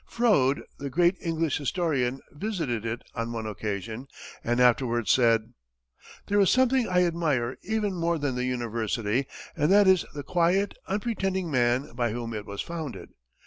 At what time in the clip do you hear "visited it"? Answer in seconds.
2.31-3.03